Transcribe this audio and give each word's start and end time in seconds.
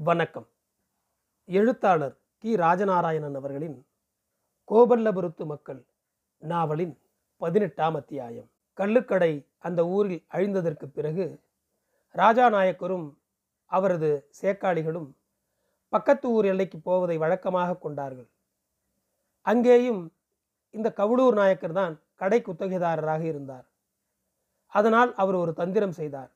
வணக்கம். 0.00 0.46
எழுத்தாளர் 1.44 2.18
கி. 2.38 2.56
ராஜநாராயணன் 2.56 3.34
அவர்களின் 3.34 3.86
கோபல்லபுரத்து 4.68 5.44
மக்கள் 5.44 5.86
நாவலின் 6.38 6.98
பதினெட்டாம் 7.36 7.94
அத்தியாயம். 7.94 8.50
கள்ளுக்கடை 8.74 9.46
அந்த 9.58 9.86
ஊரில் 9.86 10.26
அழிந்ததற்கு 10.32 10.86
பிறகு 10.86 11.40
ராஜாநாயக்கரும் 12.14 13.14
அவரது 13.66 14.30
சேக்காளிகளும் 14.42 15.10
பக்கத்து 15.88 16.30
ஊர் 16.30 16.44
எல்லைக்கு 16.44 16.78
போவதை 16.78 17.18
வழக்கமாக 17.18 17.76
கொண்டார்கள். 17.76 18.28
அங்கேயும் 19.40 20.12
இந்த 20.70 20.92
கவுளூர் 20.96 21.32
நாயக்கர் 21.32 21.72
தான் 21.72 22.00
கடை 22.14 22.42
குத்தகைதாரராக 22.42 23.20
இருந்தார். 23.20 23.66
அதனால் 24.66 25.14
அவர் 25.14 25.34
ஒரு 25.34 25.52
தந்திரம் 25.52 25.92
செய்தார். 25.92 26.32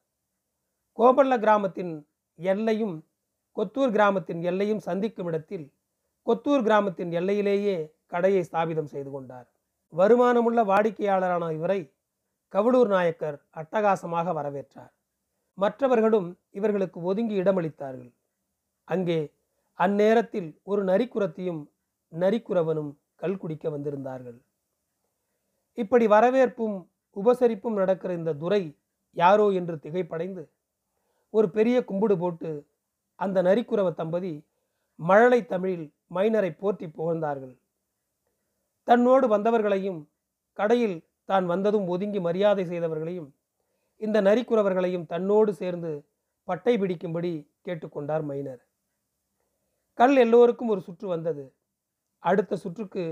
கோபல்ல 0.99 1.39
கிராமத்தின் 1.39 2.09
எல்லையும் 2.35 3.07
கொத்தூர் 3.57 3.95
கிராமத்தின் 3.97 4.43
எல்லையும் 4.43 4.85
சந்திக்கும் 4.89 5.27
இடத்தில் 5.27 5.67
கொத்தூர் 6.27 6.65
கிராமத்தின் 6.67 7.11
எல்லையிலேயே 7.13 7.77
கடையை 8.07 8.43
ஸ்தாபிதம் 8.49 8.93
செய்து 8.95 9.11
கொண்டார். 9.11 9.49
வருமானமுள்ள 9.93 10.61
வாடிக்கையாளரான 10.65 11.51
இவரை 11.53 11.81
கவளூர் 12.55 12.87
நாயக்கர் 12.87 13.39
அட்டகாசமாக 13.61 14.33
வரவேற்றார். 14.33 14.93
மற்றவர்களும் 15.59 16.29
இவர்களுக்கு 16.51 16.99
ஒதுங்கி 17.03 17.35
இடமளித்தார்கள். 17.43 18.13
அங்கே 18.89 19.19
அந்நேரத்தில் 19.79 20.49
ஒரு 20.63 20.83
நரிக்குரத்தையும் 20.85 21.61
நரிக்குறவனும் 22.13 22.91
கல் 23.17 23.39
குடிக்க 23.39 23.67
வந்திருந்தார்கள். 23.71 24.39
இப்படி 25.79 26.07
வரவேற்பும் 26.07 26.77
உபசரிப்பும் 27.17 27.79
நடக்கிற 27.81 28.11
இந்த 28.15 28.33
துரை 28.33 28.63
யாரோ 29.17 29.47
என்று 29.53 29.75
திகைப்படைந்து 29.77 30.43
ஒரு 31.35 31.47
பெரிய 31.51 31.77
கும்பிடு 31.85 32.15
போட்டு 32.19 32.51
அந்த 33.19 33.39
நரிக்குறவ 33.43 33.89
தம்பதி 33.95 34.33
மழலை 34.99 35.41
தமிழில் 35.47 35.87
மைனரை 36.15 36.51
போற்றி 36.57 36.87
புகழ்ந்தார்கள். 36.87 37.55
தன்னோடு 38.89 39.27
வந்தவர்களையும் 39.29 40.01
கடையில் 40.59 40.97
தான் 41.25 41.47
வந்ததும் 41.47 41.87
ஒதுங்கி 41.89 42.21
மரியாதை 42.21 42.65
செய்தவர்களையும் 42.65 43.29
இந்த 44.01 44.21
நரிக்குறவர்களையும் 44.21 45.07
தன்னோடு 45.07 45.53
சேர்ந்து 45.53 45.91
பட்டை 46.49 46.75
பிடிக்கும்படி 46.79 47.33
கேட்டுக்கொண்டார் 47.67 48.25
மைனர். 48.31 48.63
கல் 49.99 50.17
எல்லோருக்கும் 50.17 50.69
ஒரு 50.69 50.81
சுற்று 50.81 51.07
வந்தது. 51.09 51.45
அடுத்த 52.23 52.57
சுற்றுக்கு 52.57 53.05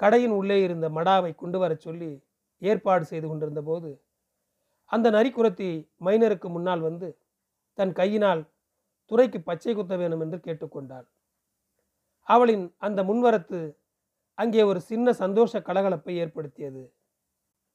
கடையின் 0.00 0.30
உள்ளே 0.30 0.62
இருந்த 0.62 0.86
மடாவை 0.88 1.32
கொண்டு 1.34 1.58
வரச் 1.58 1.80
சொல்லி 1.80 2.10
ஏற்பாடு 2.62 3.04
செய்து 3.04 3.26
கொண்டிருந்த 3.28 3.62
போது 3.62 3.90
அந்த 4.90 5.06
நரிக்குரத்தி 5.10 5.68
மைனருக்கு 6.04 6.48
முன்னால் 6.48 6.80
வந்து 6.80 7.08
தன் 7.78 7.92
கையினால் 7.92 8.42
துறைக்கு 9.10 9.40
பச்சை 9.40 9.74
குத்த 9.74 9.96
வேணும் 9.96 10.20
என்று 10.20 10.36
கேட்டுக்கொண்டாள். 10.36 11.06
அவளின் 12.22 12.74
அந்த 12.78 13.02
முன்வரத்து 13.02 13.78
அங்கே 14.34 14.62
ஒரு 14.62 14.80
சின்ன 14.80 15.12
சந்தோஷ 15.12 15.58
கலகலப்பை 15.58 16.14
ஏற்படுத்தியது. 16.16 16.94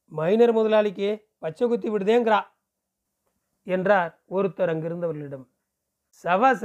மைனர் 0.08 0.54
முதலாளிக்கே 0.54 1.26
பச்சை 1.38 1.68
குத்தி 1.68 1.90
விடுதேங்கிறா 1.90 2.40
என்றார் 3.64 4.24
ஒருத்தர் 4.30 4.72
அங்கிருந்தவர்களிடம். 4.74 5.46
சவாச 6.10 6.64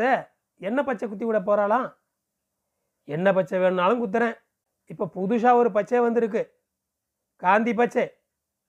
என்ன 0.56 0.82
பச்சை 0.84 1.08
குத்தி 1.08 1.24
விட 1.24 1.38
போறாளாம்? 1.41 1.88
என்ன 3.04 3.32
பச்சை 3.32 3.58
வேணுனாலும் 3.58 4.02
குத்துறேன். 4.04 4.36
இப்போ 4.86 5.10
புதுசாக 5.14 5.54
ஒரு 5.54 5.70
பச்சை 5.72 6.00
வந்திருக்கு. 6.00 6.42
காந்தி 7.36 7.74
பச்சை 7.74 8.04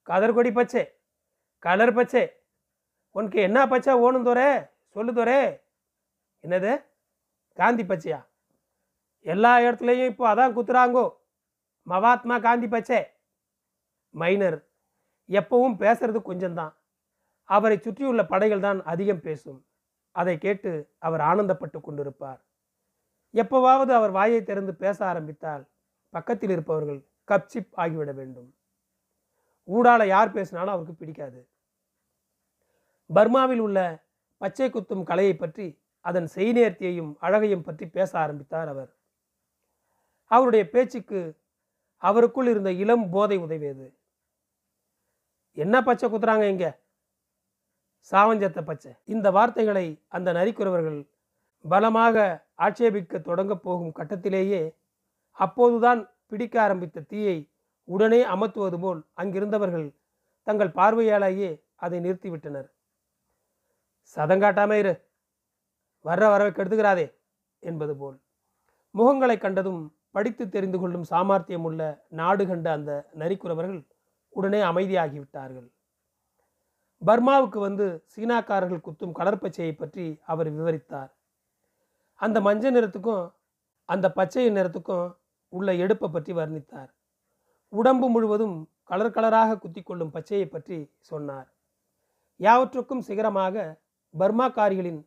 கதர்கொடி 0.08 0.52
பச்சை 0.52 0.84
கலர் 1.58 1.94
பச்சை. 1.94 2.28
உனக்கு 3.10 3.40
என்ன 3.40 3.68
பச்சை 3.68 3.94
ஓணும் 3.94 4.26
தோரே? 4.26 4.68
சொல்லு 4.88 5.12
தோரே. 5.12 5.61
என்னது? 6.42 6.84
காந்தி 7.54 7.82
பச்சையா? 7.82 8.26
எல்லா 9.20 9.58
இடத்துலையும் 9.58 10.06
இப்போ 10.06 10.34
அதான் 10.34 10.52
குத்துறாங்கோ. 10.52 11.16
மகாத்மா 11.82 12.38
காந்தி 12.38 12.68
பச்சை. 12.68 13.06
மைனர். 14.10 14.68
எப்பவும் 15.28 15.78
பேசுறது 15.78 16.20
கொஞ்சம்தான். 16.24 16.74
அவரை 17.44 17.78
சுற்றியுள்ள 17.78 18.24
படைகள் 18.24 18.60
தான் 18.60 18.82
அதிகம் 18.82 19.20
பேசும். 19.20 19.66
அதை 20.10 20.38
கேட்டு 20.38 20.94
அவர் 20.98 21.20
ஆனந்தப்பட்டு 21.20 21.80
கொண்டிருப்பார். 21.80 22.40
எப்போவாவது 23.32 23.90
அவர் 23.90 24.10
வாயை 24.10 24.42
திறந்து 24.42 24.74
பேச 24.74 25.06
ஆரம்பித்தால் 25.06 25.68
பக்கத்தில் 26.10 26.50
இருப்பவர்கள் 26.50 27.06
கப்சிப் 27.28 27.68
ஆகிவிட 27.76 28.14
வேண்டும். 28.14 28.54
ஊடால 29.66 30.06
யார் 30.06 30.32
பேசினாலும் 30.32 30.68
அவருக்கு 30.68 30.94
பிடிக்காது. 30.94 31.48
பர்மாவில் 33.14 33.58
உள்ள 33.58 34.04
பச்சை 34.36 34.70
குத்தும் 34.70 35.02
கலையை 35.02 35.36
பற்றி 35.36 35.81
அதன் 36.04 36.28
செய்நேர்த்தியையும் 36.34 37.14
அழகையும் 37.20 37.62
பற்றி 37.62 37.86
பேச 37.86 38.18
ஆரம்பித்தார் 38.18 38.68
அவர். 38.68 38.96
அவருடைய 40.26 40.68
பேச்சுக்கு 40.68 41.40
அவருக்குள் 42.02 42.48
இருந்த 42.48 42.72
இளம் 42.72 43.10
போதை 43.10 43.38
உதவியது. 43.38 43.86
என்ன 45.52 45.82
பச்சை 45.82 46.10
குத்துறாங்க 46.10 46.48
இங்க? 46.48 46.80
சாவஞ்சத்த 48.10 48.64
பச்சை. 48.64 48.92
இந்த 49.04 49.30
வார்த்தைகளை 49.30 50.02
அந்த 50.08 50.32
நரிக்குறவர்கள் 50.32 51.10
பலமாக 51.68 52.46
ஆட்சேபிக்க 52.54 53.18
தொடங்கப் 53.18 53.62
போகும் 53.62 53.92
கட்டத்திலேயே 53.92 54.76
அப்போதுதான் 55.30 56.10
பிடிக்க 56.26 56.62
ஆரம்பித்த 56.62 57.00
தீயை 57.00 57.50
உடனே 57.84 58.24
அமர்த்துவது 58.24 58.80
போல் 58.80 59.00
அங்கிருந்தவர்கள் 59.16 59.94
தங்கள் 60.42 60.70
பார்வையாலேயே 60.70 61.64
அதை 61.74 61.98
நிறுத்திவிட்டனர். 62.00 62.68
சதங்காட்டாம 64.16 64.72
இரு. 64.72 64.94
வர்ற 66.04 66.24
வரவை 66.32 66.50
கெடுத்துக்கிறாதே 66.52 67.06
என்பது 67.62 67.94
போல். 67.96 68.16
முகங்களை 68.94 69.36
கண்டதும் 69.38 69.82
படித்து 70.10 70.44
தெரிந்து 70.48 70.78
கொள்ளும் 70.78 71.06
சாமர்த்தியம் 71.10 71.66
உள்ள 71.68 71.82
நாடு 72.20 72.44
கண்ட 72.46 72.66
அந்த 72.72 72.92
நரிக்குறவர்கள் 73.18 73.80
உடனே 74.28 74.60
அமைதியாகிவிட்டார்கள். 74.60 75.68
பர்மாவுக்கு 77.02 77.58
வந்து 77.60 77.86
சீனாக்காரர்கள் 78.14 78.84
குத்தும் 78.86 79.16
கடற்பச்சையை 79.18 79.72
பற்றி 79.76 80.04
அவர் 80.22 80.50
விவரித்தார். 80.50 81.10
அந்த 82.20 82.40
மஞ்சள் 82.40 82.76
நிறத்துக்கும் 82.76 83.24
அந்த 83.88 84.06
பச்சை 84.10 84.50
நிறத்துக்கும் 84.50 85.08
உள்ள 85.52 85.72
எடுப்பை 85.84 86.08
பற்றி 86.10 86.32
வர்ணித்தார். 86.32 86.90
உடம்பு 87.72 88.06
முழுவதும் 88.08 88.56
கலர் 88.90 89.14
கலராக 89.16 89.56
குத்தி 89.58 89.80
கொள்ளும் 89.82 90.12
பச்சையை 90.14 90.46
பற்றி 90.46 90.78
சொன்னார். 91.10 91.48
யாவற்றுக்கும் 92.40 93.02
சிகரமாக 93.08 93.56
பர்மாக்காரிகளின் 94.14 95.00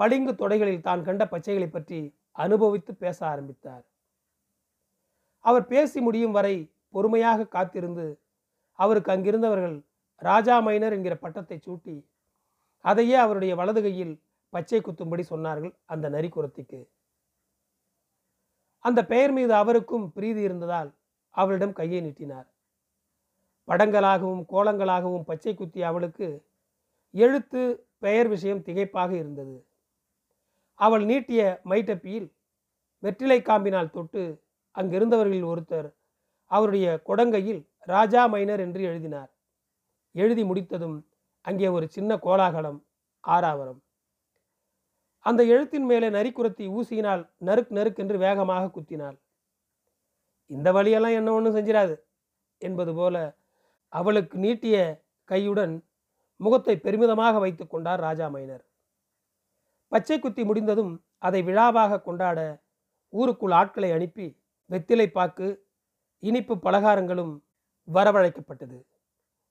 பளிங்கு 0.00 0.32
தொடைகளில் 0.34 0.86
தான் 0.88 1.02
கண்ட 1.08 1.22
பச்சைகளை 1.24 1.68
பற்றி 1.70 2.00
அனுபவித்து 2.38 2.92
பேச 2.94 3.18
ஆரம்பித்தார். 3.26 3.84
அவர் 5.44 5.64
பேசி 5.72 5.98
முடியும் 6.00 6.36
வரை 6.38 6.54
பொறுமையாக 6.94 7.48
காத்திருந்து 7.56 8.06
அவருக்கு 8.78 9.10
அங்கிருந்தவர்கள் 9.14 9.76
ராஜா 10.22 10.54
மைனர் 10.66 10.92
என்கிற 10.92 11.14
பட்டத்தை 11.14 11.58
சூட்டி 11.66 11.96
அதையே 12.84 13.16
அவருடைய 13.24 13.52
வலது 13.60 13.80
கையில் 13.82 14.14
பச்சை 14.52 14.80
குத்தும்படி 14.80 15.24
சொன்னார்கள் 15.32 15.72
அந்த 15.84 16.06
நரிக்குரத்திக்கு 16.08 16.80
அந்த 18.84 19.00
பெயர் 19.04 19.32
மீது 19.32 19.52
அவருக்கும் 19.54 20.06
பிரீதி 20.12 20.42
இருந்ததால் 20.42 20.90
அவளிடம் 21.34 21.72
கையை 21.72 22.00
நீட்டினார். 22.00 22.48
படங்களாகவும் 23.68 24.44
கோலங்களாகவும் 24.52 25.26
பச்சை 25.30 25.52
குத்திய 25.54 25.86
அவளுக்கு 25.86 26.28
எழுத்து 27.14 27.62
பெயர் 27.98 28.28
விஷயம் 28.28 28.64
திகைப்பாக 28.66 29.10
இருந்தது. 29.18 29.56
அவள் 30.80 31.04
நீட்டிய 31.04 31.40
மைட்டப்பியில் 31.64 32.28
வெற்றிலை 33.02 33.38
காம்பினால் 33.42 33.94
தொட்டு 33.96 34.22
அங்கிருந்தவர்களில் 34.76 35.50
ஒருத்தர் 35.52 35.88
அவருடைய 36.50 36.86
கொடங்கையில் 37.08 37.60
ராஜா 37.92 38.22
மைனர் 38.26 38.60
என்று 38.60 38.82
எழுதினார். 38.82 39.30
எழுதி 40.14 40.42
முடித்ததும் 40.44 40.96
அங்கே 41.44 41.68
ஒரு 41.68 41.86
சின்ன 41.88 42.16
கோலாகலம் 42.16 42.78
ஆறாவரம். 43.24 43.80
அந்த 45.26 45.40
எழுத்தின் 45.44 45.86
மேலே 45.86 46.08
நரிக்குரத்தி 46.10 46.64
ஊசியினால் 46.76 47.22
நறுக் 47.38 47.72
நறுக்கென்று 47.78 48.16
வேகமாக 48.18 48.70
குத்தினாள். 48.70 49.16
இந்த 50.50 50.68
வழியெல்லாம் 50.72 51.12
என்ன 51.12 51.32
ஒன்றும் 51.32 51.56
செஞ்சிடாது 51.56 51.94
என்பது 52.62 52.94
போல 52.94 53.16
அவளுக்கு 53.92 54.36
நீட்டிய 54.38 54.76
கையுடன் 55.28 55.74
முகத்தை 56.40 56.74
பெருமிதமாக 56.76 57.38
வைத்து 57.38 57.64
கொண்டார் 57.66 58.00
ராஜா 58.00 58.26
மைனர். 58.28 58.64
பச்சை 59.92 60.18
குத்தி 60.18 60.42
முடிந்ததும் 60.44 60.92
அதை 61.18 61.42
விழாவாக 61.42 62.02
கொண்டாட 62.02 62.40
ஊருக்குள் 63.12 63.50
ஆட்களை 63.50 63.90
அனுப்பி 63.92 64.26
வெத்திலை 64.70 65.06
பாக்கு 65.12 65.48
இனிப்பு 66.22 66.54
பலகாரங்களும் 66.56 67.34
வரவழைக்கப்பட்டது. 67.88 68.78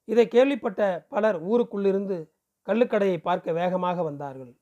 இதை 0.08 0.28
கேள்விப்பட்ட 0.28 0.82
பலர் 1.10 1.38
ஊருக்குள்ளிருந்து 1.42 2.18
கள்ளுக்கடையை 2.68 3.18
பார்க்க 3.18 3.52
வேகமாக 3.52 4.04
வந்தார்கள். 4.04 4.54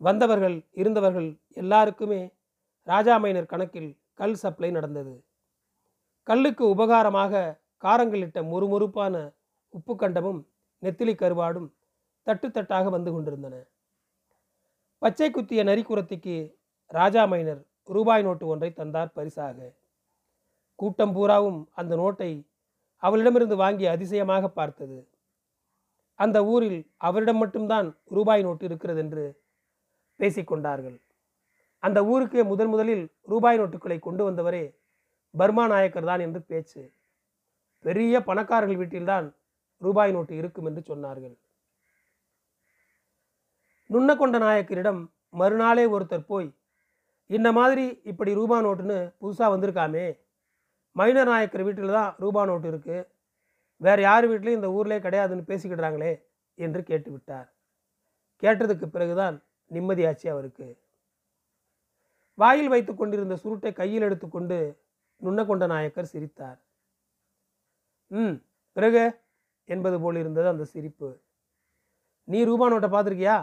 வந்தவர்கள் 0.00 0.56
இருந்தவர்கள் 0.72 1.28
எல்லாருக்குமே 1.52 2.20
ராஜா 2.86 3.14
மைனர் 3.18 3.46
கணக்கில் 3.46 3.90
கல் 4.14 4.34
சப்ளை 4.34 4.70
நடந்தது. 4.70 5.14
கல்லுக்கு 6.26 6.64
உபகாரமாக 6.74 7.42
காரங்களிட்ட 7.82 8.38
முறுமுறுப்பான 8.42 9.14
உப்பு 9.74 9.94
கண்டமும் 9.96 10.40
நெத்திலி 10.82 11.14
கருவாடும் 11.14 11.68
தட்டு 12.26 12.48
தட்டாக 12.48 12.88
வந்து 12.90 13.10
கொண்டிருந்தன. 13.12 13.54
பச்சை 15.04 15.26
குத்திய 15.30 15.62
நரிக்குரத்திக்கு 15.64 16.34
ராஜா 16.90 17.22
மைனர் 17.30 17.58
ரூபாய் 17.94 18.22
நோட்டு 18.22 18.44
ஒன்றை 18.46 18.70
தந்தார் 18.72 19.10
பரிசாக. 19.12 19.58
கூட்டம் 20.78 21.12
பூராவும் 21.16 21.58
அந்த 21.80 21.92
நோட்டை 21.96 22.28
அவளிடமிருந்து 23.02 23.56
வாங்கி 23.56 23.86
அதிசயமாக 23.86 24.48
பார்த்தது. 24.48 24.98
அந்த 26.14 26.38
ஊரில் 26.44 26.80
அவரிடம் 27.08 27.40
மட்டும்தான் 27.42 27.88
ரூபாய் 28.16 28.42
நோட்டு 28.42 28.64
இருக்கிறது 28.64 29.00
என்று 29.04 29.24
பேசிக்கொண்டார்கள் 30.20 30.96
அந்த 31.82 31.98
ஊருக்கே 32.04 32.42
முதன் 32.42 32.68
முதலில் 32.68 33.04
ரூபாய் 33.32 33.60
நோட்டுகளை 33.60 33.98
கொண்டு 33.98 34.24
வந்தவரே 34.30 34.64
பர்மா 35.34 35.66
நாயக்கர் 35.66 36.10
தான் 36.10 36.20
என்று 36.20 36.42
பேச்சு. 36.42 36.82
பெரிய 37.84 38.20
பணக்காரர்கள் 38.20 38.80
வீட்டில்தான் 38.82 39.26
ரூபாய் 39.82 40.12
நோட்டு 40.12 40.34
இருக்கும் 40.36 40.66
என்று 40.66 40.82
சொன்னார்கள். 40.90 41.36
நுண்ணக்கொண்ட 43.90 44.38
நாயக்கரிடம் 44.38 45.00
மறுநாளே 45.30 45.86
ஒருத்தர் 45.86 46.30
போய் 46.32 46.54
இந்த 47.26 47.52
மாதிரி 47.52 48.00
இப்படி 48.02 48.34
ரூபா 48.34 48.60
நோட்டுன்னு 48.60 49.12
புதுசாக 49.20 49.52
வந்திருக்காமே. 49.54 50.18
மைனர் 50.92 51.26
நாயக்கர் 51.26 51.62
வீட்டில் 51.62 51.90
தான் 51.90 52.14
ரூபா 52.18 52.44
நோட்டு 52.44 52.68
இருக்குது 52.72 53.08
வேறு 53.80 54.02
யார் 54.02 54.24
வீட்லையும் 54.24 54.58
இந்த 54.60 54.68
ஊர்லேயே 54.68 55.00
கிடையாதுன்னு 55.06 55.48
பேசிக்கிடுறாங்களே 55.50 56.12
என்று 56.54 56.82
கேட்டு 56.82 57.10
விட்டார் 57.10 57.48
கேட்டதுக்கு 58.42 58.86
பிறகுதான் 58.86 59.42
நிம்மதியாச்சு 59.70 60.28
அவருக்கு. 60.28 60.78
வாயில் 62.34 62.68
வைத்து 62.68 62.94
கொண்டிருந்த 62.94 63.36
சுருட்டை 63.36 63.72
கையில் 63.72 64.02
எடுத்துக்கொண்டு 64.02 64.80
நுண்ணக்கொண்ட 65.22 65.66
நாயக்கர் 65.66 66.04
சிரித்தார். 66.04 66.58
ம் 68.10 68.36
பிறகு? 68.72 69.04
என்பது 69.64 70.00
போல் 70.00 70.16
இருந்தது 70.16 70.48
அந்த 70.48 70.64
சிரிப்பு. 70.64 71.08
நீ 72.28 72.44
ரூபா 72.44 72.66
நோட்டை 72.70 72.88
பார்த்துருக்கியா? 72.90 73.36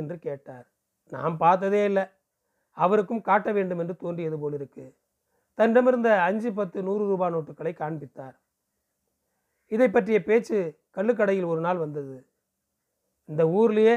என்று 0.00 0.16
கேட்டார். 0.26 0.66
நாம் 1.12 1.36
பார்த்ததே 1.44 1.82
இல்லை. 1.90 2.04
அவருக்கும் 2.76 3.26
காட்ட 3.28 3.48
வேண்டும் 3.56 3.80
என்று 3.82 3.94
தோன்றியது 4.02 4.38
போலிருக்கு 4.42 4.86
தன்னிடமிருந்த 5.58 6.08
அஞ்சு 6.28 6.50
பத்து 6.58 6.78
நூறு 6.86 7.04
ரூபாய் 7.10 7.32
நோட்டுகளை 7.34 7.72
காண்பித்தார். 7.82 8.36
இதை 9.72 9.88
பற்றிய 9.90 10.18
பேச்சு 10.28 10.58
கள்ளுக்கடையில் 10.96 11.50
ஒரு 11.52 11.60
நாள் 11.66 11.82
வந்தது. 11.84 12.16
இந்த 13.28 13.42
ஊர்லேயே 13.58 13.96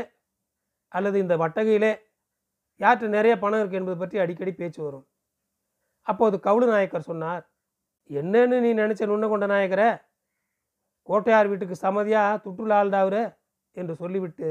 அல்லது 0.91 1.17
இந்த 1.23 1.35
வட்டகையிலே 1.43 1.91
யார்கிட்ட 2.79 3.15
நிறைய 3.17 3.33
பணம் 3.39 3.61
இருக்குது 3.61 3.79
என்பது 3.81 3.97
பற்றி 4.01 4.17
அடிக்கடி 4.23 4.51
பேச்சு 4.53 4.79
வரும். 4.85 5.05
அப்போது 6.07 6.35
கவுளு 6.45 6.67
நாயக்கர் 6.73 7.09
சொன்னார் 7.11 7.43
என்னன்னு 8.09 8.57
நீ 8.65 8.69
நினச்ச 8.81 9.01
நுண்ண 9.09 9.25
கொண்ட 9.29 9.47
நாயக்கர 9.53 9.83
கோட்டையார் 11.09 11.49
வீட்டுக்கு 11.51 11.75
சமதியாக 11.85 12.39
துட்டுலாள்டாவரு 12.45 13.23
என்று 13.75 13.93
சொல்லிவிட்டு 14.01 14.49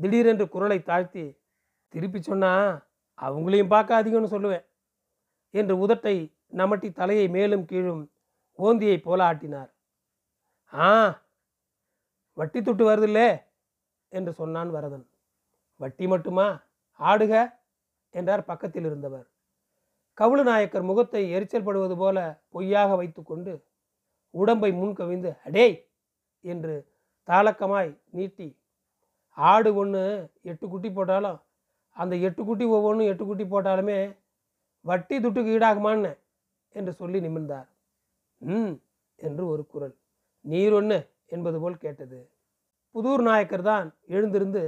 திடீரென்று 0.00 0.48
குரலை 0.48 0.78
தாழ்த்தி 0.82 1.24
திருப்பி 1.94 2.20
சொன்னா 2.20 2.50
அவங்களையும் 3.18 3.72
பார்க்காதீங்கன்னு 3.72 4.34
சொல்லுவேன் 4.34 4.64
என்று 5.54 5.74
உதட்டை 5.78 6.16
நமட்டி 6.52 6.88
தலையை 6.92 7.26
மேலும் 7.28 7.64
கீழும் 7.64 8.02
ஓந்தியை 8.58 8.98
போல 9.00 9.20
ஆட்டினார். 9.24 9.70
ஆ 10.72 10.88
வட்டி 12.36 12.60
துட்டு 12.60 12.84
வருதில்லே 12.84 13.28
என்று 14.12 14.32
சொன்னான் 14.32 14.70
வரதன். 14.70 15.04
வட்டி 15.80 16.06
மட்டுமா? 16.06 16.46
ஆடுக 17.00 17.34
என்றார் 18.14 18.44
பக்கத்தில் 18.44 18.84
இருந்தவர். 18.84 19.26
கவுளு 20.18 20.42
நாயக்கர் 20.42 20.82
முகத்தை 20.82 21.22
எரிச்சல் 21.30 21.66
படுவது 21.66 21.96
போல 21.96 22.18
பொய்யாக 22.50 22.96
வைத்துக்கொண்டு 22.96 23.52
உடம்பை 24.34 24.70
முன் 24.72 24.94
கவிந்து 24.94 25.30
அடேய்! 25.46 25.76
என்று 26.44 26.74
தாளக்கமாய் 27.28 27.92
நீட்டி 28.10 28.48
ஆடு 29.38 29.70
ஒன்று 29.74 30.02
எட்டு 30.42 30.66
குட்டி 30.68 30.90
போட்டாலும் 30.90 31.38
அந்த 31.96 32.14
எட்டு 32.26 32.42
குட்டி 32.44 32.64
ஒவ்வொன்றும் 32.76 33.10
எட்டு 33.12 33.24
குட்டி 33.24 33.44
போட்டாலுமே 33.44 33.98
வட்டி 34.84 35.16
துட்டுக்கு 35.18 35.54
ஈடாகுமான்னு 35.56 36.12
என்று 36.74 36.92
சொல்லி 37.00 37.18
நிமிர்ந்தார். 37.20 37.68
ம் 38.42 38.74
என்று 39.18 39.42
ஒரு 39.52 39.62
குரல். 39.72 39.94
நீர் 40.44 40.74
ஒன்று 40.78 40.98
என்பது 41.26 41.58
போல் 41.62 41.82
கேட்டது. 41.84 42.20
புதூர் 42.94 43.22
நாயக்கர் 43.22 43.68
தான் 43.70 43.88
எழுந்திருந்து 44.08 44.62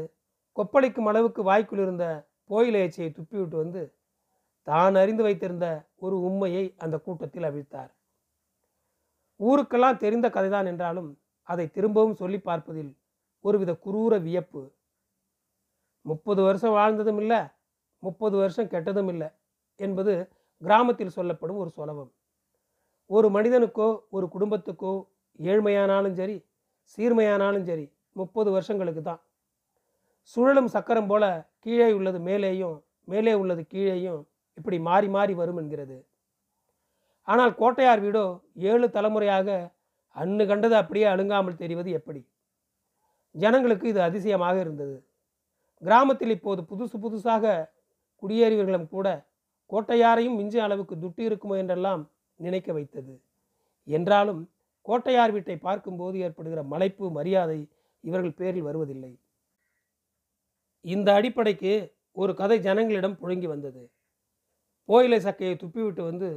கொப்பளிக்கும் 0.56 1.08
அளவுக்கு 1.10 1.42
வாய்க்குள் 1.42 1.82
இருந்த 1.84 2.06
போயில 2.50 2.82
எச்சியை 2.86 3.08
துப்பிவிட்டு 3.10 3.56
வந்து 3.62 3.82
தான் 4.66 4.96
அறிந்து 5.02 5.22
வைத்திருந்த 5.26 5.66
ஒரு 6.04 6.16
உண்மையை 6.28 6.64
அந்த 6.84 6.96
கூட்டத்தில் 6.98 7.48
அவிழ்த்தார். 7.50 7.92
ஊருக்கெல்லாம் 9.40 10.02
தெரிந்த 10.04 10.26
கதைதான் 10.28 10.68
என்றாலும் 10.72 11.10
அதை 11.48 11.66
திரும்பவும் 11.76 12.18
சொல்லி 12.20 12.38
பார்ப்பதில் 12.48 12.92
ஒருவித 13.44 13.72
குரூர 13.84 14.14
வியப்பு. 14.26 14.62
முப்பது 16.04 16.40
வருஷம் 16.48 16.76
வாழ்ந்ததும் 16.78 17.20
இல்லை 17.22 17.40
முப்பது 18.02 18.36
வருஷம் 18.42 18.70
கெட்டதும் 18.72 19.10
இல்லை 19.14 19.28
என்பது 19.80 20.12
கிராமத்தில் 20.62 21.16
சொல்லப்படும் 21.16 21.60
ஒரு 21.62 21.70
சொலவம். 21.78 22.10
ஒரு 23.10 23.28
மனிதனுக்கோ 23.36 23.88
ஒரு 24.16 24.26
குடும்பத்துக்கோ 24.34 24.92
ஏழ்மையானாலும் 25.38 26.16
சரி 26.20 26.36
சீர்மையானாலும் 26.94 27.66
சரி 27.70 27.86
முப்பது 28.20 28.48
வருஷங்களுக்கு 28.56 29.02
தான். 29.02 29.20
சுழலும் 30.32 30.72
சக்கரம் 30.74 31.10
போல 31.10 31.24
கீழே 31.64 31.88
உள்ளது 31.98 32.18
மேலேயும் 32.28 32.76
மேலே 33.12 33.32
உள்ளது 33.42 33.62
கீழேயும் 33.72 34.20
இப்படி 34.58 34.78
மாறி 34.88 35.08
மாறி 35.16 35.34
வரும் 35.40 35.60
என்கிறது. 35.62 35.96
ஆனால் 37.28 37.52
கோட்டையார் 37.60 38.02
வீடோ 38.04 38.24
ஏழு 38.70 38.86
தலைமுறையாக 38.96 39.48
அன்னு 40.16 40.44
கண்டது 40.50 40.76
அப்படியே 40.82 41.06
அழுங்காமல் 41.12 41.60
தெரிவது 41.62 41.90
எப்படி? 41.98 42.20
ஜனங்களுக்கு 43.34 43.88
இது 43.88 44.00
அதிசயமாக 44.00 44.60
இருந்தது. 44.60 45.06
கிராமத்தில் 45.82 46.30
இப்போது 46.30 46.62
புதுசு 46.62 46.96
புதுசாக 47.04 47.70
குடியேறியவர்களும் 48.22 48.88
கூட 48.88 49.30
கோட்டையாரையும் 49.70 50.36
மிஞ்சிய 50.36 50.62
அளவுக்கு 50.62 50.94
துட்டு 50.96 51.22
இருக்குமோ 51.28 51.56
என்றெல்லாம் 51.56 52.10
நினைக்க 52.36 52.72
வைத்தது. 52.72 53.22
என்றாலும் 53.84 54.50
கோட்டையார் 54.82 55.32
வீட்டை 55.32 55.56
பார்க்கும்போது 55.56 56.18
ஏற்படுகிற 56.18 56.62
மலைப்பு 56.62 57.10
மரியாதை 57.10 57.68
இவர்கள் 58.00 58.34
பேரில் 58.34 58.62
வருவதில்லை. 58.62 59.18
இந்த 60.80 61.08
அடிப்படைக்கு 61.14 61.94
ஒரு 62.12 62.34
கதை 62.34 62.58
ஜனங்களிடம் 62.60 63.18
புழங்கி 63.22 63.46
வந்தது. 63.46 63.90
கோயிலை 64.88 65.18
சக்கையை 65.18 65.54
துப்பிவிட்டு 65.56 66.02
வந்து 66.02 66.28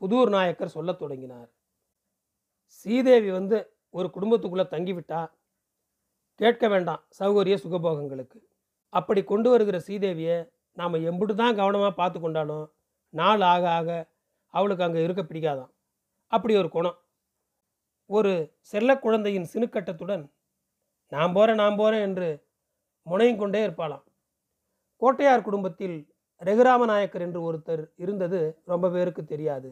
புதூர் 0.00 0.28
நாயக்கர் 0.28 0.68
சொல்லத் 0.68 0.98
தொடங்கினார். 0.98 1.48
சீதேவி 2.68 3.30
வந்து 3.30 3.58
ஒரு 3.90 4.10
குடும்பத்துக்குள்ளே 4.14 4.66
தங்கிவிட்டா 4.70 5.20
கேட்க 6.40 6.64
வேண்டாம் 6.68 7.02
சௌகரிய 7.18 7.56
சுகபோகங்களுக்கு. 7.64 8.38
அப்படி 8.92 9.20
கொண்டு 9.24 9.48
வருகிற 9.50 9.78
சீதேவியை 9.88 10.36
நாம் 10.76 11.02
எம்புட்டு 11.10 11.34
தான் 11.34 11.58
கவனமாக 11.60 11.92
பார்த்து 12.00 12.18
கொண்டாலும் 12.20 12.66
நாள் 13.14 13.44
ஆக 13.52 13.64
ஆக 13.78 13.88
அவளுக்கு 14.54 14.84
அங்கே 14.86 15.00
இருக்க 15.06 15.22
பிடிக்காதாம். 15.22 15.70
அப்படி 16.32 16.54
ஒரு 16.56 16.68
குணம். 16.76 16.98
ஒரு 18.10 18.32
செல்ல 18.72 18.90
குழந்தையின் 18.98 19.50
சினுக்கட்டத்துடன் 19.52 20.24
நான் 21.12 21.34
போகிறேன் 21.36 21.60
நான் 21.62 21.78
போகிறேன் 21.80 22.04
என்று 22.08 22.28
முனையும் 23.06 23.40
கொண்டே 23.42 23.60
இருப்பாளாம். 23.66 24.04
கோட்டையார் 25.02 25.46
குடும்பத்தில் 25.48 25.96
ரகுராம 26.42 26.86
நாயக்கர் 26.90 27.24
என்று 27.26 27.40
ஒருத்தர் 27.48 27.84
இருந்தது 28.04 28.40
ரொம்ப 28.72 28.86
பேருக்கு 28.94 29.22
தெரியாது. 29.24 29.70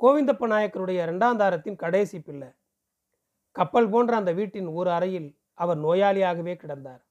கோவிந்தப்ப 0.00 0.46
நாயக்கருடைய 0.52 0.98
இரண்டாம் 1.06 1.40
தாரத்தின் 1.42 1.80
கடைசி 1.84 2.18
பிள்ளை. 2.20 2.48
கப்பல் 3.56 3.90
போன்ற 3.92 4.12
அந்த 4.20 4.32
வீட்டின் 4.38 4.68
ஒரு 4.78 4.90
அறையில் 4.90 5.28
அவர் 5.62 5.78
நோயாளியாகவே 5.86 6.54
கிடந்தார். 6.62 7.02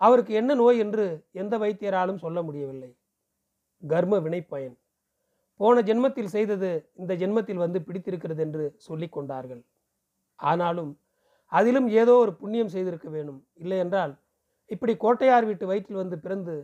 அவருக்கு 0.00 0.32
என்ன 0.40 0.54
நோய் 0.54 0.78
என்று 0.84 1.04
எந்த 1.42 1.54
வைத்தியராலும் 1.58 2.22
சொல்ல 2.24 2.38
முடியவில்லை. 2.42 2.90
கர்ம 3.82 4.18
வினைப்பயன். 4.26 4.76
போன 5.60 5.82
ஜென்மத்தில் 5.88 6.34
செய்தது 6.34 6.70
இந்த 7.00 7.12
ஜென்மத்தில் 7.22 7.62
வந்து 7.64 7.78
பிடித்திருக்கிறது 7.86 8.42
என்று 8.46 8.64
சொல்லி 8.86 9.08
கொண்டார்கள். 9.08 9.62
ஆனாலும் 10.38 10.92
அதிலும் 11.52 11.88
ஏதோ 12.00 12.14
ஒரு 12.24 12.32
புண்ணியம் 12.40 12.72
செய்திருக்க 12.74 13.08
வேணும். 13.16 13.40
இல்லை 13.62 13.78
என்றால் 13.84 14.12
இப்படி 14.70 14.92
கோட்டையார் 15.04 15.46
வீட்டு 15.48 15.64
வயிற்றில் 15.70 16.02
வந்து 16.02 16.16
பிறந்து 16.24 16.54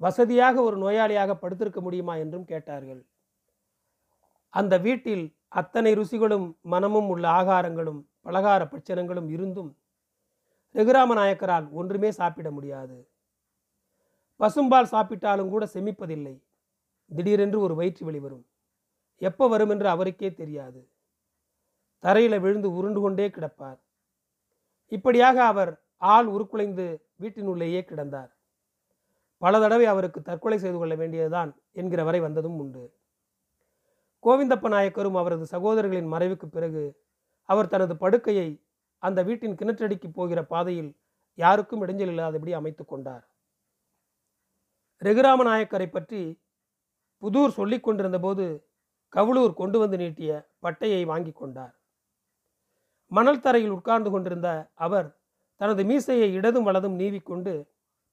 வசதியாக 0.00 0.56
ஒரு 0.68 0.76
நோயாளியாக 0.84 1.32
படுத்திருக்க 1.42 1.80
முடியுமா 1.86 2.14
என்றும் 2.24 2.46
கேட்டார்கள். 2.52 3.02
அந்த 4.54 4.74
வீட்டில் 4.86 5.24
அத்தனை 5.52 5.92
ருசிகளும் 5.92 6.56
மனமும் 6.60 7.08
உள்ள 7.08 7.28
ஆகாரங்களும் 7.28 8.06
பலகார 8.24 8.62
பட்சணங்களும் 8.64 9.28
இருந்தும் 9.28 9.76
ரகுராம 10.74 11.14
நாயக்கரால் 11.14 11.70
ஒன்றுமே 11.70 12.10
சாப்பிட 12.10 12.50
முடியாது. 12.50 13.08
பசும்பால் 14.40 14.92
சாப்பிட்டாலும் 14.92 15.48
கூட 15.48 15.68
செமிப்பதில்லை. 15.74 16.42
திடீரென்று 17.08 17.60
ஒரு 17.60 17.74
வயிற்று 17.74 18.04
வெளிவரும் 18.04 18.30
வரும். 18.30 18.46
எப்போ 19.18 19.48
வரும் 19.48 19.68
என்று 19.68 19.88
அவருக்கே 19.88 20.34
தெரியாது. 20.34 20.88
தரையில் 21.98 22.40
விழுந்து 22.40 22.74
உருண்டு 22.74 23.00
கொண்டே 23.00 23.28
கிடப்பார். 23.28 23.80
இப்படியாக 24.88 25.44
அவர் 25.44 25.82
ஆள் 25.96 26.26
உருக்குலைந்து 26.26 27.06
வீட்டினுள்ளேயே 27.20 27.80
கிடந்தார். 27.82 28.30
பல 29.38 29.60
தடவை 29.60 29.86
அவருக்கு 29.86 30.22
தற்கொலை 30.22 30.58
செய்து 30.58 30.78
கொள்ள 30.78 30.94
வேண்டியதுதான் 30.94 31.56
என்கிற 31.72 32.04
வரை 32.04 32.20
வந்ததும் 32.20 32.58
உண்டு. 32.58 32.94
கோவிந்தப்ப 34.24 34.68
நாயக்கரும் 34.68 35.16
அவரது 35.16 35.44
சகோதரர்களின் 35.54 36.12
மறைவுக்கு 36.14 36.46
பிறகு 36.46 36.84
அவர் 37.48 37.72
தனது 37.74 37.94
படுக்கையை 37.96 38.48
அந்த 39.02 39.20
வீட்டின் 39.22 39.58
கிணற்றடிக்கு 39.60 40.08
போகிற 40.12 40.40
பாதையில் 40.44 40.90
யாருக்கும் 41.38 41.82
இடைஞ்சல் 41.84 42.12
இல்லாதபடி 42.14 42.52
அமைத்து 42.52 42.84
கொண்டார். 42.84 43.24
ரகுராம 45.02 45.44
நாயக்கரை 45.44 45.88
பற்றி 45.90 46.20
புதூர் 47.22 47.50
சொல்லிக் 47.50 47.82
கொண்டிருந்த 47.82 48.18
போது 48.18 48.44
கவுளூர் 49.12 49.54
கொண்டு 49.54 49.78
வந்து 49.78 49.96
நீட்டிய 49.96 50.32
பட்டையை 50.62 51.02
வாங்கி 51.04 51.32
கொண்டார். 51.32 51.74
மணல் 53.10 53.40
தரையில் 53.40 53.70
உட்கார்ந்து 53.70 54.10
கொண்டிருந்த 54.10 54.48
அவர் 54.76 55.08
தனது 55.60 55.82
மீசையை 55.84 56.28
இடதும் 56.34 56.66
வலதும் 56.68 56.98
நீவிக்கொண்டு 57.00 57.54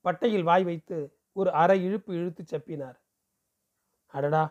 பட்டையில் 0.04 0.42
வாய் 0.42 0.64
வைத்து 0.64 0.98
ஒரு 1.36 1.50
அரை 1.52 1.78
இழுப்பு 1.86 2.10
இழுத்து 2.14 2.42
சப்பினார். 2.44 2.98
அடடா! 4.14 4.44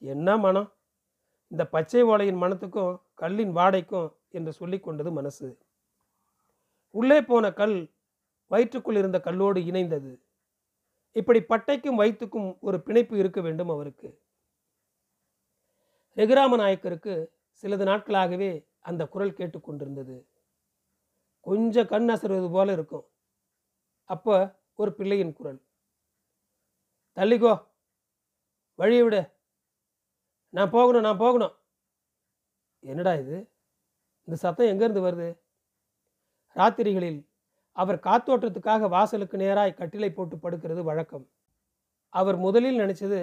என்ன 0.00 0.36
மனம்? 0.36 0.72
இந்த 1.48 1.66
பச்சை 1.66 2.04
ஓலையின் 2.04 2.40
மனத்துக்கும் 2.40 3.00
கல்லின் 3.14 3.56
வாடைக்கும் 3.56 4.12
என்று 4.28 4.52
சொல்லி 4.52 4.80
கொண்டது 4.80 5.12
மனசு. 5.12 5.58
உள்ளே 6.90 7.22
போன 7.22 7.52
கல் 7.52 7.90
வயிற்றுக்குள் 8.46 8.96
இருந்த 8.96 9.20
கல்லோடு 9.24 9.56
இணைந்தது. 9.56 10.18
இப்படி 11.12 11.40
பட்டைக்கும் 11.40 11.94
வயிற்றுக்கும் 11.94 12.58
ஒரு 12.60 12.80
பிணைப்பு 12.80 13.18
இருக்க 13.18 13.40
வேண்டும் 13.40 13.68
அவருக்கு. 13.68 14.20
ரெகுராம 16.16 16.56
நாயக்கருக்கு 16.56 17.32
சிலது 17.62 17.82
நாட்களாகவே 17.82 18.66
அந்த 18.80 19.06
குரல் 19.06 19.32
கேட்டுக்கொண்டிருந்தது 19.32 20.24
கொஞ்சம் 21.40 21.86
கண் 21.86 22.10
அசருவது 22.10 22.50
போல 22.50 22.72
இருக்கும். 22.72 23.06
அப்போ 24.04 24.58
ஒரு 24.74 24.94
பிள்ளையின் 24.94 25.32
குரல். 25.32 25.62
தள்ளிக்கோ. 27.14 27.66
வழியை 28.74 29.02
விட. 29.02 29.38
நான் 30.56 30.72
போகணும் 30.76 31.06
நான் 31.06 31.22
போகணும். 31.24 31.54
என்னடா 32.84 33.12
இது? 33.22 33.36
இந்த 34.28 34.36
சத்தம் 34.44 34.70
எங்கேருந்து 34.72 35.02
வருது? 35.06 35.28
ராத்திரிகளில் 36.56 37.20
அவர் 37.76 37.98
காத்தோட்டத்துக்காக 38.06 38.88
வாசலுக்கு 38.88 39.36
நேராய் 39.42 39.78
கட்டிலை 39.80 40.10
போட்டு 40.14 40.36
படுக்கிறது 40.36 40.82
வழக்கம். 40.90 41.26
அவர் 42.12 42.36
முதலில் 42.36 42.80
நினைச்சது 42.82 43.20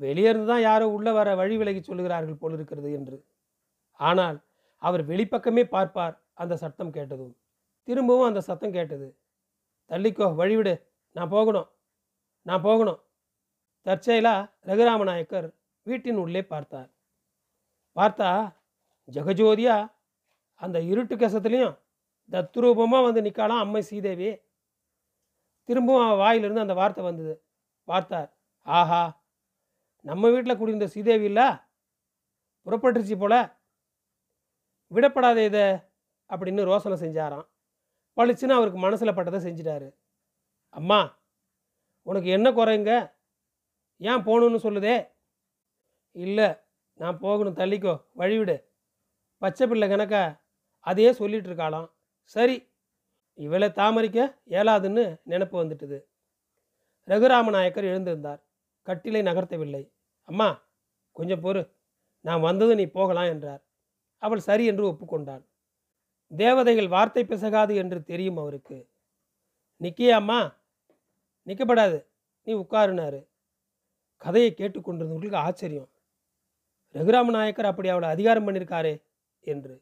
வெளியே 0.00 0.28
இருந்து 0.28 0.48
தான் 0.52 0.64
யாரோ 0.68 0.86
உள்ளே 0.96 1.12
வர 1.18 1.28
வழி 1.40 1.56
விலகி 1.56 1.80
சொல்லுகிறார்கள் 1.80 2.40
போல் 2.40 2.56
இருக்கிறது 2.58 2.88
என்று. 2.98 3.16
ஆனால் 4.00 4.38
அவர் 4.82 5.02
வெளிப்பக்கமே 5.10 5.64
பார்ப்பார் 5.74 6.16
அந்த 6.42 6.54
சத்தம் 6.56 6.94
கேட்டதும். 6.96 7.34
திரும்பவும் 7.88 8.28
அந்த 8.30 8.40
சத்தம் 8.48 8.74
கேட்டது 8.76 9.08
தள்ளிக்கோ 9.90 10.26
வழிவிடு 10.40 10.74
நான் 11.16 11.32
போகணும் 11.36 11.68
நான் 12.46 12.64
போகணும். 12.68 13.00
தற்செயலா 13.86 14.34
ரகுராம 14.68 15.04
நாயக்கர் 15.10 15.48
வீட்டின் 15.82 16.16
உள்ளே 16.16 16.42
பார்த்தார். 16.42 16.90
பார்த்தா 17.96 18.56
ஜெகஜோதியா 19.08 19.76
அந்த 20.54 20.80
இருட்டு 20.80 21.16
கசத்துலேயும் 21.16 21.78
தத்ரூபமாக 22.30 23.06
வந்து 23.06 23.20
நிற்காலாம் 23.22 23.62
அம்மை 23.64 23.82
சீதேவி 23.90 24.30
திரும்பவும் 25.68 26.04
அவன் 26.04 26.16
வாயிலிருந்து 26.16 26.60
அந்த 26.60 26.74
வார்த்தை 26.74 27.04
வந்தது. 27.04 27.34
பார்த்தார் 27.84 28.30
ஆஹா 28.66 29.02
நம்ம 30.00 30.30
வீட்டில் 30.30 30.58
குடியிருந்த 30.58 30.86
சீதேவி 30.94 31.24
இல்லை? 31.24 31.48
புறப்பட்டுருச்சு 32.66 33.16
போல. 33.18 33.34
விடப்படாத 34.90 35.44
இதை 35.44 35.66
அப்படின்னு 36.30 36.62
ரோசனை 36.70 36.96
செஞ்சாராம். 37.04 37.46
பளிச்சுன்னு 38.16 38.56
அவருக்கு 38.58 38.78
மனசில் 38.78 39.16
பட்டதை 39.16 39.40
செஞ்சிட்டாரு. 39.46 39.88
அம்மா 40.68 41.00
உனக்கு 42.02 42.28
என்ன 42.28 42.48
குறைங்க? 42.50 42.92
ஏன் 43.96 44.24
போகணுன்னு 44.26 44.56
சொல்லுதே? 44.56 44.96
இல்லை 46.12 46.54
நான் 46.94 47.18
போகணும் 47.18 47.56
தள்ளிக்கோ 47.56 48.04
வழிவிடு. 48.16 48.64
பச்சை 49.38 49.66
பிள்ளை 49.66 49.88
கணக்க? 49.88 50.40
அதையே 50.78 51.12
சொல்லிட்டு 51.12 51.48
இருக்காளாம் 51.48 51.90
சரி 52.24 52.70
இவளை 53.34 53.72
தாமரிக்க 53.72 54.38
இயலாதுன்னு 54.48 55.20
நினப்பு 55.28 55.56
வந்துட்டுது. 55.62 55.98
ரகுராம 57.06 57.50
நாயக்கர் 57.50 57.84
எழுந்திருந்தார். 57.84 58.40
கட்டிலை 58.82 59.22
நகர்த்தவில்லை. 59.22 59.90
அம்மா 60.22 60.68
கொஞ்சம் 61.12 61.44
பொறு. 61.44 61.62
நான் 62.20 62.40
வந்தது 62.40 62.74
நீ 62.74 62.86
போகலாம் 62.86 63.24
என்றார். 63.24 63.62
அவள் 64.18 64.38
சரி 64.38 64.64
என்று 64.66 64.84
ஒப்புக்கொண்டாள். 64.92 65.42
தேவதைகள் 66.30 66.88
வார்த்தை 66.88 67.24
பிசகாது 67.24 67.74
என்று 67.74 68.02
தெரியும் 68.02 68.36
அவருக்கு. 68.36 68.88
நிக்கியா 69.80 70.10
அம்மா. 70.10 70.40
நிற்கப்படாது 71.46 72.06
நீ 72.42 72.54
உட்காருனாரு. 72.54 73.26
கதையை 74.16 74.54
கேட்டுக்கொண்டிருந்தவர்களுக்கு 74.56 75.36
ஆச்சரியம். 75.36 75.91
ரகுராம 76.94 77.30
நாயக்கர் 77.30 77.64
அப்படி 77.64 77.88
அவளை 77.88 78.08
அதிகாரம் 78.08 78.46
பண்ணியிருக்காரே 78.48 79.02
என்று 79.44 79.74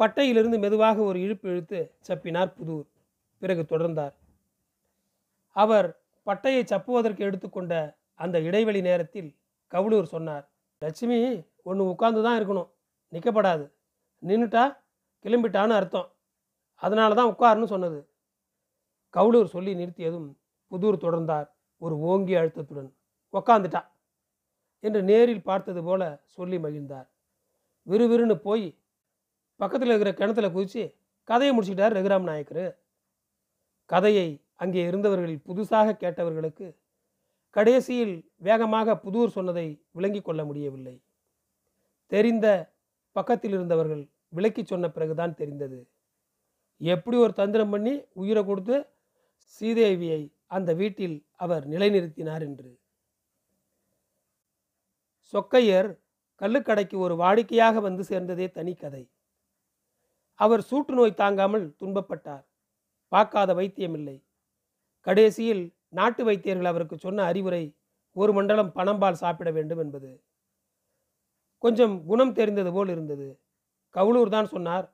பட்டையிலிருந்து 0.00 0.58
மெதுவாக 0.58 1.00
ஒரு 1.00 1.18
இழுப்பு 1.20 1.48
இழுத்து 1.48 1.94
சப்பினார் 2.08 2.54
புதூர். 2.58 2.86
பிறகு 3.38 3.62
தொடர்ந்தார். 3.62 4.14
அவர் 5.50 5.88
பட்டையை 6.26 6.62
சப்புவதற்கு 6.64 7.24
எடுத்துக்கொண்ட 7.24 7.98
அந்த 8.14 8.40
இடைவெளி 8.40 8.80
நேரத்தில் 8.80 9.36
கவுளூர் 9.72 10.02
சொன்னார் 10.02 10.44
லட்சுமி 10.82 11.18
ஒன்று 11.62 11.88
உட்கார்ந்து 11.88 12.22
தான் 12.22 12.38
இருக்கணும். 12.40 12.68
நிற்கப்படாது 13.12 13.64
நின்றுட்டா 14.22 14.64
கிளம்பிட்டான்னு 15.24 15.74
அர்த்தம். 15.80 16.08
அதனால 16.82 17.14
தான் 17.14 17.32
உட்காருன்னு 17.32 17.64
சொன்னது. 17.64 18.08
கவுளூர் 19.14 19.44
சொல்லி 19.44 19.74
நிறுத்தியதும் 19.74 20.28
புதூர் 20.70 21.04
தொடர்ந்தார் 21.04 21.48
ஒரு 21.78 21.94
ஓங்கி 21.98 22.34
அழுத்தத்துடன். 22.34 22.90
உக்காந்துட்டா. 23.34 23.82
என்று 24.84 25.00
நேரில் 25.02 25.46
பார்த்தது 25.50 25.80
போல 25.82 26.02
சொல்லி 26.36 26.58
மகிழ்ந்தார். 26.58 27.08
விறுவிறுன்னு 27.86 28.36
போய் 28.46 28.66
பக்கத்தில் 29.60 29.88
இருக்கிற 29.88 30.12
கிணத்துல 30.12 30.48
குதிச்சு 30.48 30.82
கதையை 31.28 31.52
முடிச்சுக்கிட்டார் 31.54 31.96
ரகுராம் 31.98 32.28
நாயக்கர். 32.30 32.66
கதையை 33.90 34.28
அங்கே 34.62 34.82
இருந்தவர்களில் 34.90 35.44
புதுசாக 35.48 35.96
கேட்டவர்களுக்கு 36.02 36.66
கடைசியில் 37.56 38.14
வேகமாக 38.36 38.96
புதூர் 39.04 39.34
சொன்னதை 39.36 39.66
விளங்கி 39.90 40.20
கொள்ள 40.20 40.40
முடியவில்லை. 40.44 40.94
தெரிந்த 42.12 42.46
பக்கத்தில் 43.16 43.54
இருந்தவர்கள் 43.56 44.02
விளக்கி 44.28 44.62
சொன்ன 44.64 44.86
பிறகுதான் 44.88 45.34
தெரிந்தது. 45.40 45.78
எப்படி 46.80 47.16
ஒரு 47.16 47.32
தந்திரம் 47.32 47.72
பண்ணி 47.74 47.94
உயிரை 48.12 48.42
கொடுத்து 48.44 48.76
சீதேவியை 49.56 50.22
அந்த 50.56 50.70
வீட்டில் 50.80 51.16
அவர் 51.44 51.64
நிலைநிறுத்தினார் 51.68 52.44
என்று. 52.48 52.70
சொக்கையர் 55.34 55.90
கள்ளுக்கடைக்கு 56.40 56.96
ஒரு 57.06 57.14
வாடிக்கையாக 57.22 57.80
வந்து 57.86 58.02
சேர்ந்ததே 58.10 58.46
தனி 58.58 58.72
கதை 58.74 59.04
அவர் 60.40 60.62
சூட்டு 60.70 60.92
நோய் 60.98 61.20
தாங்காமல் 61.22 61.64
துன்பப்பட்டார். 61.80 62.44
பார்க்காத 63.12 63.50
வைத்தியமில்லை. 63.58 64.16
கடைசியில் 65.06 65.64
நாட்டு 65.98 66.22
வைத்தியர்கள் 66.28 66.70
அவருக்கு 66.70 66.96
சொன்ன 67.04 67.24
அறிவுரை 67.30 67.64
ஒரு 68.16 68.32
மண்டலம் 68.36 68.72
பணம்பால் 68.78 69.20
சாப்பிட 69.22 69.48
வேண்டும் 69.56 69.82
என்பது. 69.84 70.10
கொஞ்சம் 71.64 71.94
குணம் 72.08 72.36
தெரிந்தது 72.38 72.70
போல் 72.76 72.90
இருந்தது. 72.94 73.28
கவுளூர் 73.94 74.34
தான் 74.36 74.52
சொன்னார் 74.54 74.86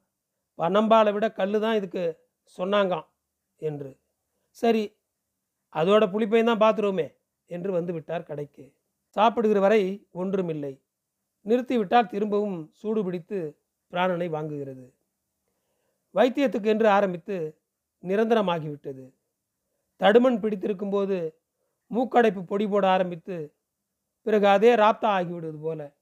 பனம்பாலை 0.58 1.12
விட 1.16 1.26
கல் 1.38 1.58
தான் 1.64 1.78
இதுக்கு 1.80 2.02
சொன்னாங்காம் 2.58 3.06
என்று. 3.62 3.90
சரி 4.62 4.84
அதோட 5.74 6.04
புளிப்பையும் 6.14 6.50
தான் 6.50 6.62
பார்த்துருவோமே 6.64 7.08
என்று 7.50 7.70
வந்து 7.78 7.92
விட்டார் 7.96 8.28
கடைக்கு. 8.30 8.64
சாப்பிடுகிற 9.10 9.60
வரை 9.60 10.06
ஒன்றுமில்லை. 10.10 10.82
நிறுத்திவிட்டால் 11.46 12.06
திரும்பவும் 12.06 12.70
சூடு 12.72 13.04
பிடித்து 13.04 13.60
பிராணனை 13.92 14.28
வாங்குகிறது. 14.28 14.94
வைத்தியத்துக்கு 16.14 16.66
என்று 16.66 16.88
ஆரம்பித்து 16.88 17.36
நிரந்தரமாகிவிட்டது. 18.02 19.12
தடுமன் 20.00 20.38
பிடித்திருக்கும் 20.38 20.90
போது 20.90 21.38
மூக்கடைப்பு 21.90 22.42
பொடி 22.42 22.66
போட 22.66 22.88
ஆரம்பித்து 22.88 23.54
பிறகு 24.22 24.46
அதே 24.46 24.74
ராப்தா 24.74 25.08
ஆகிவிடுவது 25.18 25.58
போல. 25.58 25.92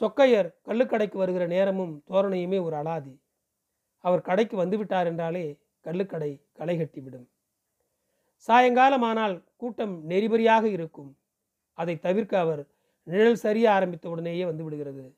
சொக்கையர் 0.00 0.54
கள்ளுக்கடைக்கு 0.64 1.16
வருகிற 1.16 1.46
நேரமும் 1.46 2.02
தோரணையுமே 2.08 2.62
ஒரு 2.62 2.76
அலாதி. 2.76 3.20
அவர் 4.00 4.20
கடைக்கு 4.20 4.64
வந்துவிட்டார் 4.64 5.04
என்றாலே 5.04 5.58
கள்ளுக்கடை 5.84 6.42
களை 6.52 6.76
கட்டிவிடும். 6.76 7.28
சாயங்காலமானால் 8.48 9.44
கூட்டம் 9.56 10.10
நெறிபறியாக 10.10 10.64
இருக்கும். 10.64 11.16
அதை 11.78 11.98
தவிர்க்க 11.98 12.38
அவர் 12.38 12.62
நிழல் 13.02 13.36
சரிய 13.36 13.72
ஆரம்பித்த 13.72 14.08
உடனேயே 14.08 14.44
வந்து 14.44 14.64
விடுகிறது. 14.64 15.16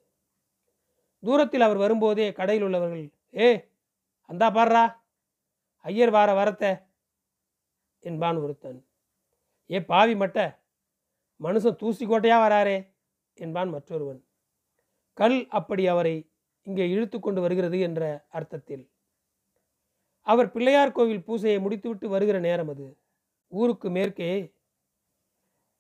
தூரத்தில் 1.21 1.61
அவர் 1.61 1.77
வரும்போதே 1.77 2.33
கடையில் 2.33 2.65
உள்ளவர்கள் 2.65 3.11
ஏ 3.39 3.49
அந்தா 4.31 4.49
பாடுறா 4.51 4.95
ஐயர் 5.85 6.11
வார 6.11 6.31
வரத்த 6.33 6.65
என்பான் 8.05 8.37
ஒருத்தன். 8.37 8.87
ஏ 9.71 9.81
பாவி 9.81 10.15
மட்ட 10.15 10.39
மனுஷன் 11.41 11.77
தூசி 11.77 12.07
வராரே 12.07 12.79
என்பான் 13.35 13.69
மற்றொருவன். 13.69 14.21
கல் 15.13 15.47
அப்படி 15.49 15.87
அவரை 15.87 16.31
இங்கே 16.63 16.89
இழுத்து 16.91 17.21
கொண்டு 17.21 17.41
வருகிறது 17.41 17.81
என்ற 17.81 18.03
அர்த்தத்தில். 18.29 18.85
அவர் 20.27 20.51
பிள்ளையார் 20.51 20.93
கோவில் 20.93 21.25
பூசையை 21.27 21.61
முடித்துவிட்டு 21.61 22.09
வருகிற 22.09 22.39
நேரம் 22.39 22.69
அது. 22.69 22.87
ஊருக்கு 23.53 23.91
மேற்கே 23.91 24.31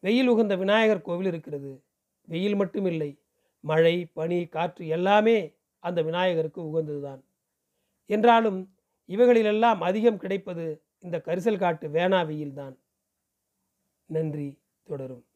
வெயில் 0.00 0.26
உகந்த 0.26 0.56
விநாயகர் 0.56 1.02
கோவில் 1.02 1.26
இருக்கிறது. 1.26 1.84
வெயில் 2.24 2.54
மட்டும் 2.54 2.86
இல்லை 2.86 3.20
மழை 3.60 4.06
பனி 4.06 4.46
காற்று 4.46 4.86
எல்லாமே 4.86 5.54
அந்த 5.78 6.02
விநாயகருக்கு 6.02 6.62
உகந்ததுதான். 6.62 7.22
என்றாலும் 8.06 8.74
இவைகளிலெல்லாம் 9.08 9.78
அதிகம் 9.80 10.18
கிடைப்பது 10.18 10.82
இந்த 10.98 11.22
கரிசல் 11.24 11.58
காட்டு 11.58 11.88
வேணாவியில்தான் 11.88 12.76
நன்றி. 14.06 14.58
தொடரும். 14.82 15.27